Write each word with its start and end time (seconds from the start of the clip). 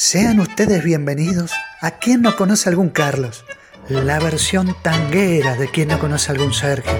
Sean 0.00 0.38
ustedes 0.38 0.84
bienvenidos 0.84 1.50
a 1.80 1.90
quien 1.90 2.22
no 2.22 2.36
conoce 2.36 2.68
algún 2.68 2.88
Carlos, 2.88 3.44
la 3.88 4.20
versión 4.20 4.76
tanguera 4.80 5.56
de 5.56 5.68
quien 5.72 5.88
no 5.88 5.98
conoce 5.98 6.30
algún 6.30 6.54
Sergio. 6.54 6.92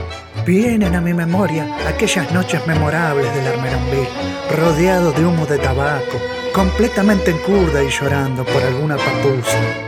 Vienen 0.44 0.96
a 0.96 1.00
mi 1.00 1.14
memoria 1.14 1.64
aquellas 1.86 2.32
noches 2.32 2.66
memorables 2.66 3.32
del 3.36 3.46
Armeronville, 3.46 4.08
rodeado 4.50 5.12
de 5.12 5.24
humo 5.24 5.46
de 5.46 5.58
tabaco, 5.58 6.20
completamente 6.52 7.30
en 7.30 7.38
curda 7.38 7.84
y 7.84 7.88
llorando 7.88 8.44
por 8.44 8.64
alguna 8.64 8.96
papusa. 8.96 9.87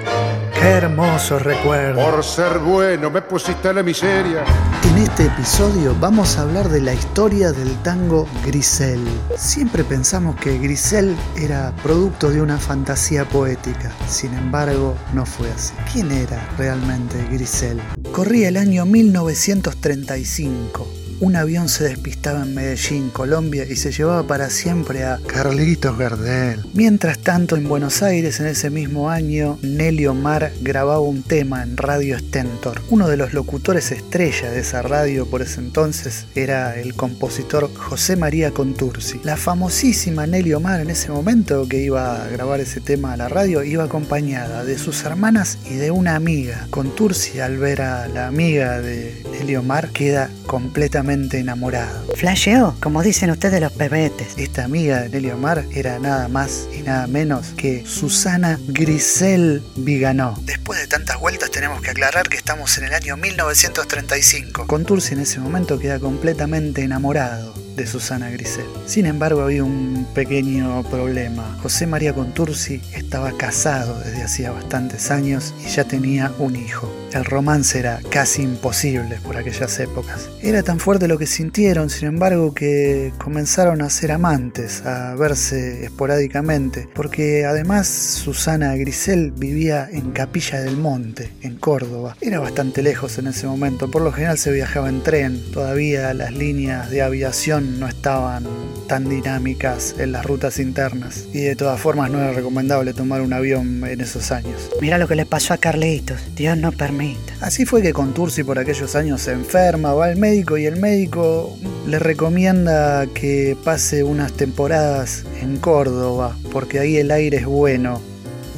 Qué 0.60 0.68
hermoso 0.68 1.38
recuerdo. 1.38 2.04
Por 2.04 2.22
ser 2.22 2.58
bueno 2.58 3.10
me 3.10 3.22
pusiste 3.22 3.70
en 3.70 3.76
la 3.76 3.82
miseria. 3.82 4.44
En 4.84 4.98
este 4.98 5.24
episodio 5.24 5.96
vamos 5.98 6.36
a 6.36 6.42
hablar 6.42 6.68
de 6.68 6.82
la 6.82 6.92
historia 6.92 7.50
del 7.50 7.74
tango 7.82 8.28
Grisel. 8.44 9.02
Siempre 9.38 9.84
pensamos 9.84 10.36
que 10.36 10.58
Grisel 10.58 11.16
era 11.34 11.72
producto 11.82 12.28
de 12.28 12.42
una 12.42 12.58
fantasía 12.58 13.24
poética. 13.24 13.90
Sin 14.06 14.34
embargo, 14.34 14.94
no 15.14 15.24
fue 15.24 15.50
así. 15.50 15.72
¿Quién 15.90 16.12
era 16.12 16.46
realmente 16.58 17.16
Grisel? 17.30 17.80
Corría 18.12 18.48
el 18.48 18.58
año 18.58 18.84
1935 18.84 20.99
un 21.20 21.36
avión 21.36 21.68
se 21.68 21.84
despistaba 21.84 22.42
en 22.42 22.54
Medellín, 22.54 23.10
Colombia, 23.10 23.66
y 23.68 23.76
se 23.76 23.92
llevaba 23.92 24.26
para 24.26 24.48
siempre 24.48 25.04
a 25.04 25.18
Carlitos 25.26 25.98
Gardel. 25.98 26.64
Mientras 26.72 27.18
tanto, 27.18 27.56
en 27.56 27.68
Buenos 27.68 28.02
Aires, 28.02 28.40
en 28.40 28.46
ese 28.46 28.70
mismo 28.70 29.10
año, 29.10 29.58
Nelly 29.60 30.06
Omar 30.06 30.50
grababa 30.62 31.00
un 31.00 31.22
tema 31.22 31.62
en 31.62 31.76
Radio 31.76 32.18
Stentor. 32.18 32.80
Uno 32.88 33.06
de 33.06 33.18
los 33.18 33.34
locutores 33.34 33.92
estrella 33.92 34.50
de 34.50 34.60
esa 34.60 34.80
radio 34.80 35.26
por 35.26 35.42
ese 35.42 35.60
entonces 35.60 36.24
era 36.34 36.80
el 36.80 36.94
compositor 36.94 37.70
José 37.74 38.16
María 38.16 38.52
Contursi. 38.52 39.20
La 39.22 39.36
famosísima 39.36 40.26
Nelly 40.26 40.54
Omar 40.54 40.80
en 40.80 40.88
ese 40.88 41.10
momento 41.10 41.68
que 41.68 41.82
iba 41.82 42.24
a 42.24 42.28
grabar 42.28 42.60
ese 42.60 42.80
tema 42.80 43.12
a 43.12 43.16
la 43.18 43.28
radio 43.28 43.62
iba 43.62 43.84
acompañada 43.84 44.64
de 44.64 44.78
sus 44.78 45.04
hermanas 45.04 45.58
y 45.70 45.74
de 45.74 45.90
una 45.90 46.16
amiga. 46.16 46.66
Contursi 46.70 47.40
al 47.40 47.58
ver 47.58 47.82
a 47.82 48.08
la 48.08 48.26
amiga 48.26 48.80
de 48.80 49.22
Nelly 49.32 49.56
Omar 49.56 49.90
queda 49.90 50.30
completamente 50.46 51.09
enamorado. 51.10 52.06
Flasheó, 52.14 52.74
como 52.80 53.02
dicen 53.02 53.30
ustedes 53.30 53.60
los 53.60 53.72
pebetes. 53.72 54.34
Esta 54.36 54.64
amiga 54.64 55.02
de 55.02 55.08
Nelly 55.10 55.30
Omar 55.30 55.64
era 55.72 55.98
nada 55.98 56.28
más 56.28 56.68
y 56.76 56.82
nada 56.82 57.06
menos 57.06 57.48
que 57.56 57.84
Susana 57.86 58.58
Grisel 58.68 59.62
Viganó. 59.76 60.38
Después 60.42 60.80
de 60.80 60.86
tantas 60.86 61.18
vueltas 61.18 61.50
tenemos 61.50 61.82
que 61.82 61.90
aclarar 61.90 62.28
que 62.28 62.36
estamos 62.36 62.76
en 62.78 62.84
el 62.84 62.94
año 62.94 63.16
1935. 63.16 64.66
Contursi 64.66 65.14
en 65.14 65.20
ese 65.20 65.40
momento 65.40 65.78
queda 65.78 65.98
completamente 65.98 66.82
enamorado 66.82 67.59
de 67.80 67.86
Susana 67.86 68.30
Grisel. 68.30 68.66
Sin 68.86 69.06
embargo, 69.06 69.40
había 69.40 69.64
un 69.64 70.06
pequeño 70.14 70.82
problema. 70.90 71.58
José 71.62 71.86
María 71.86 72.12
Contursi 72.12 72.82
estaba 72.94 73.32
casado 73.36 73.98
desde 74.00 74.22
hacía 74.22 74.50
bastantes 74.50 75.10
años 75.10 75.54
y 75.64 75.68
ya 75.68 75.84
tenía 75.84 76.32
un 76.38 76.56
hijo. 76.56 76.92
El 77.12 77.24
romance 77.24 77.78
era 77.78 78.00
casi 78.08 78.42
imposible 78.42 79.18
por 79.24 79.36
aquellas 79.36 79.80
épocas. 79.80 80.28
Era 80.42 80.62
tan 80.62 80.78
fuerte 80.78 81.08
lo 81.08 81.18
que 81.18 81.26
sintieron, 81.26 81.90
sin 81.90 82.06
embargo, 82.06 82.54
que 82.54 83.12
comenzaron 83.18 83.82
a 83.82 83.90
ser 83.90 84.12
amantes, 84.12 84.86
a 84.86 85.16
verse 85.16 85.84
esporádicamente, 85.84 86.88
porque 86.94 87.46
además 87.46 87.88
Susana 87.88 88.76
Grisel 88.76 89.32
vivía 89.32 89.88
en 89.90 90.12
Capilla 90.12 90.60
del 90.60 90.76
Monte, 90.76 91.32
en 91.42 91.56
Córdoba. 91.56 92.16
Era 92.20 92.38
bastante 92.38 92.82
lejos 92.82 93.18
en 93.18 93.26
ese 93.26 93.46
momento, 93.46 93.90
por 93.90 94.02
lo 94.02 94.12
general 94.12 94.38
se 94.38 94.52
viajaba 94.52 94.88
en 94.88 95.02
tren, 95.02 95.42
todavía 95.50 96.14
las 96.14 96.32
líneas 96.32 96.90
de 96.90 97.02
aviación 97.02 97.69
no 97.78 97.86
estaban 97.86 98.46
tan 98.88 99.08
dinámicas 99.08 99.94
en 99.98 100.12
las 100.12 100.26
rutas 100.26 100.58
internas 100.58 101.26
y 101.32 101.40
de 101.42 101.54
todas 101.54 101.80
formas 101.80 102.10
no 102.10 102.18
era 102.18 102.32
recomendable 102.32 102.92
tomar 102.92 103.20
un 103.20 103.32
avión 103.32 103.84
en 103.86 104.00
esos 104.00 104.32
años. 104.32 104.70
Mira 104.80 104.98
lo 104.98 105.06
que 105.06 105.14
le 105.14 105.26
pasó 105.26 105.54
a 105.54 105.58
Carlitos, 105.58 106.20
Dios 106.34 106.56
no 106.56 106.72
permita. 106.72 107.34
Así 107.40 107.64
fue 107.64 107.82
que 107.82 107.92
Contursi 107.92 108.42
por 108.42 108.58
aquellos 108.58 108.96
años 108.96 109.22
se 109.22 109.32
enferma, 109.32 109.92
va 109.92 110.06
al 110.06 110.16
médico 110.16 110.58
y 110.58 110.66
el 110.66 110.76
médico 110.76 111.56
le 111.86 111.98
recomienda 111.98 113.06
que 113.14 113.56
pase 113.64 114.02
unas 114.02 114.32
temporadas 114.32 115.24
en 115.40 115.58
Córdoba 115.58 116.36
porque 116.50 116.80
ahí 116.80 116.96
el 116.96 117.10
aire 117.10 117.38
es 117.38 117.46
bueno. 117.46 118.00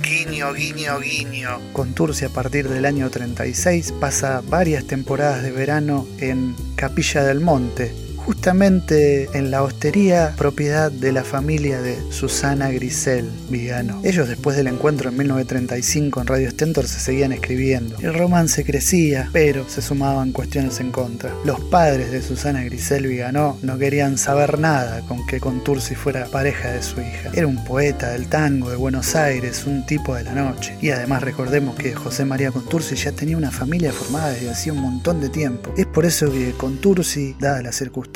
Guiño, 0.02 0.52
guiño, 0.52 0.98
guiño. 0.98 1.60
Contursi 1.72 2.24
a 2.24 2.28
partir 2.28 2.68
del 2.68 2.86
año 2.86 3.08
36 3.08 3.94
pasa 4.00 4.42
varias 4.48 4.84
temporadas 4.84 5.44
de 5.44 5.52
verano 5.52 6.06
en 6.18 6.56
Capilla 6.74 7.22
del 7.22 7.40
Monte, 7.40 7.94
justamente 8.24 9.28
en 9.36 9.50
la 9.50 9.62
hostería 9.62 10.34
propiedad 10.36 10.92
de 10.92 11.12
la 11.12 11.24
familia 11.24 11.82
de 11.82 11.98
Susana 12.12 12.70
Grisel 12.70 13.28
Vigano. 13.50 14.00
Ellos 14.04 14.28
después 14.28 14.56
del 14.56 14.68
encuentro 14.68 15.10
en 15.10 15.16
1935 15.16 16.20
en 16.20 16.26
Radio 16.26 16.50
Stentor 16.50 16.86
se 16.86 17.00
seguían 17.00 17.32
escribiendo. 17.32 17.96
El 17.98 18.14
romance 18.14 18.64
crecía, 18.64 19.28
pero 19.32 19.68
se 19.68 19.82
sumaban 19.82 20.32
cuestiones 20.32 20.78
en 20.78 20.92
contra. 20.92 21.34
Los 21.44 21.60
padres 21.60 22.12
de 22.12 22.22
Susana 22.22 22.62
Grisel 22.62 23.08
Vigano 23.08 23.58
no 23.62 23.76
querían 23.76 24.18
saber 24.18 24.58
nada 24.58 25.00
con 25.08 25.26
que 25.26 25.40
Contursi 25.40 25.94
fuera 25.96 26.26
pareja 26.26 26.70
de 26.70 26.82
su 26.82 27.00
hija. 27.00 27.30
Era 27.34 27.48
un 27.48 27.64
poeta 27.64 28.10
del 28.10 28.28
tango 28.28 28.70
de 28.70 28.76
Buenos 28.76 29.16
Aires, 29.16 29.64
un 29.66 29.84
tipo 29.84 30.14
de 30.14 30.22
la 30.22 30.32
noche. 30.32 30.76
Y 30.80 30.90
además 30.90 31.22
recordemos 31.22 31.74
que 31.74 31.94
José 31.94 32.24
María 32.24 32.52
Contursi 32.52 32.94
ya 32.94 33.10
tenía 33.12 33.36
una 33.36 33.50
familia 33.50 33.92
formada 33.92 34.30
desde 34.30 34.50
hacía 34.50 34.72
un 34.72 34.80
montón 34.80 35.20
de 35.20 35.28
tiempo. 35.28 35.74
Es 35.76 35.86
por 35.86 36.04
eso 36.04 36.30
que 36.30 36.52
Contursi, 36.52 37.34
dadas 37.40 37.64
las 37.64 37.76
circunstancias, 37.76 38.11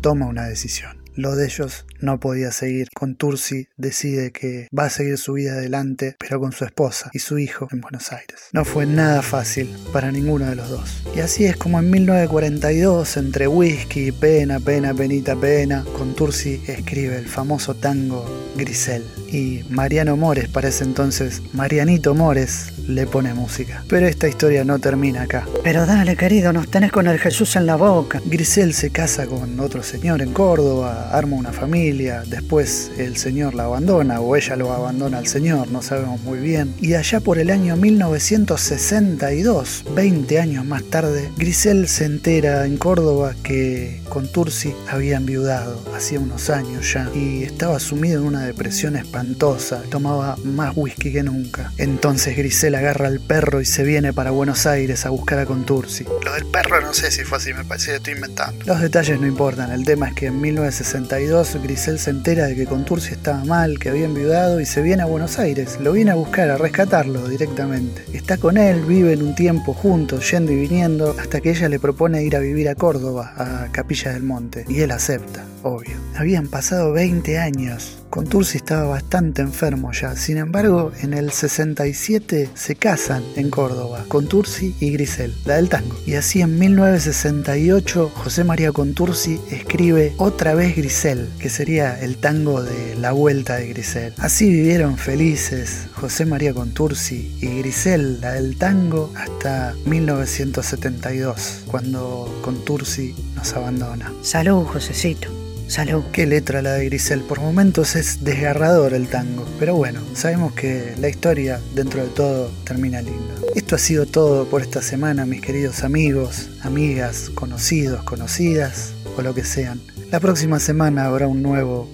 toma 0.00 0.26
una 0.26 0.44
decisión. 0.46 0.99
Lo 1.20 1.36
de 1.36 1.44
ellos 1.44 1.84
no 2.00 2.18
podía 2.18 2.50
seguir. 2.50 2.88
Con 2.94 3.14
Tursi 3.14 3.68
decide 3.76 4.32
que 4.32 4.68
va 4.76 4.86
a 4.86 4.88
seguir 4.90 5.18
su 5.18 5.34
vida 5.34 5.52
adelante, 5.52 6.16
pero 6.18 6.40
con 6.40 6.52
su 6.52 6.64
esposa 6.64 7.10
y 7.12 7.18
su 7.18 7.38
hijo 7.38 7.68
en 7.72 7.82
Buenos 7.82 8.10
Aires. 8.10 8.48
No 8.54 8.64
fue 8.64 8.86
nada 8.86 9.20
fácil 9.20 9.68
para 9.92 10.10
ninguno 10.10 10.46
de 10.46 10.56
los 10.56 10.70
dos. 10.70 11.02
Y 11.14 11.20
así 11.20 11.44
es 11.44 11.58
como 11.58 11.78
en 11.78 11.90
1942, 11.90 13.18
entre 13.18 13.48
whisky, 13.48 14.12
pena, 14.12 14.60
pena, 14.60 14.94
penita, 14.94 15.36
pena, 15.36 15.84
Contursi 15.98 16.62
escribe 16.66 17.18
el 17.18 17.26
famoso 17.26 17.74
tango 17.74 18.24
Grisel. 18.56 19.04
Y 19.30 19.62
Mariano 19.68 20.16
Mores, 20.16 20.48
para 20.48 20.68
ese 20.68 20.84
entonces, 20.84 21.42
Marianito 21.52 22.14
Mores, 22.14 22.72
le 22.88 23.06
pone 23.06 23.34
música. 23.34 23.84
Pero 23.88 24.06
esta 24.06 24.26
historia 24.26 24.64
no 24.64 24.78
termina 24.78 25.22
acá. 25.22 25.46
Pero 25.62 25.86
dale, 25.86 26.16
querido, 26.16 26.52
nos 26.52 26.68
tenés 26.68 26.90
con 26.90 27.06
el 27.06 27.18
Jesús 27.18 27.56
en 27.56 27.66
la 27.66 27.76
boca. 27.76 28.20
Grisel 28.24 28.74
se 28.74 28.90
casa 28.90 29.26
con 29.26 29.60
otro 29.60 29.82
señor 29.82 30.22
en 30.22 30.32
Córdoba, 30.32 31.09
arma 31.10 31.36
una 31.36 31.52
familia, 31.52 32.22
después 32.26 32.90
el 32.98 33.16
señor 33.16 33.54
la 33.54 33.64
abandona 33.64 34.20
o 34.20 34.36
ella 34.36 34.56
lo 34.56 34.72
abandona 34.72 35.18
al 35.18 35.26
señor, 35.26 35.70
no 35.70 35.82
sabemos 35.82 36.22
muy 36.22 36.38
bien. 36.38 36.72
Y 36.80 36.94
allá 36.94 37.20
por 37.20 37.38
el 37.38 37.50
año 37.50 37.76
1962, 37.76 39.84
20 39.94 40.40
años 40.40 40.64
más 40.64 40.84
tarde, 40.84 41.30
Grisel 41.36 41.88
se 41.88 42.06
entera 42.06 42.64
en 42.66 42.76
Córdoba 42.76 43.34
que 43.42 44.00
Contursi 44.10 44.74
había 44.88 45.16
enviudado 45.16 45.82
hacía 45.94 46.20
unos 46.20 46.50
años 46.50 46.92
ya 46.92 47.08
y 47.14 47.44
estaba 47.44 47.78
sumido 47.78 48.20
en 48.20 48.26
una 48.26 48.44
depresión 48.44 48.96
espantosa, 48.96 49.82
tomaba 49.88 50.36
más 50.44 50.72
whisky 50.76 51.12
que 51.12 51.22
nunca. 51.22 51.72
Entonces 51.78 52.36
Grisel 52.36 52.74
agarra 52.74 53.06
al 53.06 53.20
perro 53.20 53.60
y 53.60 53.64
se 53.64 53.84
viene 53.84 54.12
para 54.12 54.30
Buenos 54.32 54.66
Aires 54.66 55.06
a 55.06 55.10
buscar 55.10 55.38
a 55.38 55.46
Contursi. 55.46 56.04
Lo 56.24 56.32
del 56.34 56.46
perro 56.46 56.80
no 56.80 56.92
sé 56.92 57.10
si 57.10 57.22
fue 57.22 57.38
así, 57.38 57.54
me 57.54 57.64
parece 57.64 57.92
que 57.92 57.96
estoy 57.96 58.14
inventando. 58.14 58.64
Los 58.66 58.80
detalles 58.80 59.20
no 59.20 59.26
importan, 59.26 59.70
el 59.72 59.84
tema 59.84 60.08
es 60.08 60.14
que 60.14 60.26
en 60.26 60.40
1962 60.40 61.56
Grisel 61.62 61.98
se 61.98 62.10
entera 62.10 62.46
de 62.46 62.56
que 62.56 62.66
Contursi 62.66 63.12
estaba 63.12 63.44
mal, 63.44 63.78
que 63.78 63.90
había 63.90 64.06
enviudado 64.06 64.60
y 64.60 64.66
se 64.66 64.82
viene 64.82 65.02
a 65.02 65.06
Buenos 65.06 65.38
Aires. 65.38 65.78
Lo 65.80 65.92
viene 65.92 66.10
a 66.10 66.14
buscar, 66.16 66.50
a 66.50 66.58
rescatarlo 66.58 67.28
directamente. 67.28 68.04
Está 68.12 68.38
con 68.38 68.56
él, 68.56 68.80
viven 68.82 69.22
un 69.22 69.34
tiempo 69.34 69.72
juntos, 69.72 70.30
yendo 70.30 70.52
y 70.52 70.56
viniendo, 70.56 71.14
hasta 71.18 71.40
que 71.40 71.50
ella 71.50 71.68
le 71.68 71.78
propone 71.78 72.24
ir 72.24 72.36
a 72.36 72.40
vivir 72.40 72.68
a 72.68 72.74
Córdoba, 72.74 73.34
a 73.36 73.68
Capilla 73.70 73.99
del 74.08 74.22
Monte, 74.22 74.64
y 74.68 74.80
él 74.80 74.90
acepta, 74.90 75.44
obvio. 75.62 75.96
Habían 76.16 76.48
pasado 76.48 76.92
20 76.92 77.38
años 77.38 78.00
Contursi 78.10 78.56
estaba 78.56 78.88
bastante 78.88 79.40
enfermo 79.40 79.92
ya, 79.92 80.16
sin 80.16 80.36
embargo, 80.36 80.90
en 81.00 81.14
el 81.14 81.30
67 81.30 82.50
se 82.54 82.74
casan 82.74 83.22
en 83.36 83.50
Córdoba, 83.50 84.04
Contursi 84.08 84.74
y 84.80 84.90
Grisel, 84.90 85.32
la 85.44 85.54
del 85.54 85.68
tango. 85.68 85.96
Y 86.06 86.14
así 86.14 86.40
en 86.40 86.58
1968 86.58 88.10
José 88.12 88.42
María 88.42 88.72
Contursi 88.72 89.40
escribe 89.52 90.12
Otra 90.16 90.54
vez 90.54 90.74
Grisel, 90.74 91.28
que 91.38 91.48
sería 91.48 92.00
el 92.00 92.16
tango 92.16 92.64
de 92.64 92.96
La 92.96 93.12
Vuelta 93.12 93.56
de 93.56 93.68
Grisel. 93.68 94.12
Así 94.18 94.50
vivieron 94.50 94.98
felices 94.98 95.86
José 95.94 96.26
María 96.26 96.52
Contursi 96.52 97.32
y 97.40 97.58
Grisel, 97.60 98.20
la 98.20 98.32
del 98.32 98.56
tango, 98.56 99.12
hasta 99.14 99.74
1972, 99.86 101.62
cuando 101.68 102.40
Contursi 102.42 103.14
abandona. 103.54 104.12
Salud, 104.22 104.64
Josecito. 104.64 105.28
Salud. 105.66 106.02
Qué 106.12 106.26
letra 106.26 106.62
la 106.62 106.74
de 106.74 106.86
Grisel. 106.86 107.20
Por 107.20 107.40
momentos 107.40 107.94
es 107.94 108.24
desgarrador 108.24 108.92
el 108.92 109.08
tango. 109.08 109.46
Pero 109.58 109.76
bueno, 109.76 110.00
sabemos 110.14 110.52
que 110.52 110.94
la 110.98 111.08
historia, 111.08 111.60
dentro 111.74 112.02
de 112.02 112.08
todo, 112.08 112.50
termina 112.64 113.00
linda. 113.02 113.34
Esto 113.54 113.76
ha 113.76 113.78
sido 113.78 114.06
todo 114.06 114.46
por 114.46 114.62
esta 114.62 114.82
semana, 114.82 115.26
mis 115.26 115.40
queridos 115.40 115.84
amigos, 115.84 116.48
amigas, 116.62 117.30
conocidos, 117.34 118.02
conocidas 118.02 118.92
o 119.16 119.22
lo 119.22 119.34
que 119.34 119.44
sean. 119.44 119.80
La 120.10 120.20
próxima 120.20 120.58
semana 120.58 121.04
habrá 121.04 121.28
un 121.28 121.42
nuevo 121.42 121.88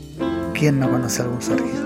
¿Quién 0.58 0.80
no 0.80 0.90
conoce 0.90 1.20
algún 1.20 1.42
Sergio? 1.42 1.85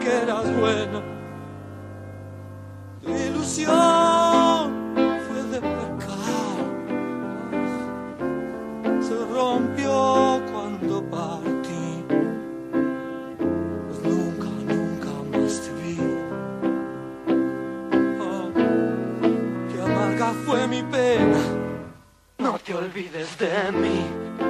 Que 0.00 0.22
eras 0.22 0.54
bueno. 0.58 1.02
Tu 3.02 3.10
ilusión 3.10 3.74
fue 5.26 5.42
de 5.52 5.60
pecar. 5.60 6.58
Se 9.02 9.16
rompió 9.32 10.42
cuando 10.52 11.02
partí. 11.10 12.04
Pues 13.86 14.02
nunca, 14.04 14.48
nunca 14.72 15.10
más 15.32 15.54
te 15.62 15.70
vi. 15.80 15.98
Oh, 18.20 18.50
qué 19.72 19.82
amarga 19.82 20.32
fue 20.44 20.68
mi 20.68 20.82
pena. 20.82 21.40
No 22.38 22.58
te 22.58 22.74
olvides 22.74 23.38
de 23.38 23.72
mí. 23.72 24.49